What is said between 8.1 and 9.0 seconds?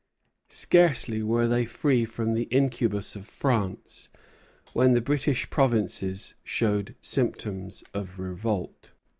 revolt.